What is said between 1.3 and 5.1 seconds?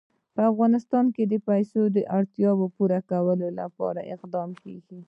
پسه د اړتیاوو پوره کولو لپاره اقدامات کېږي.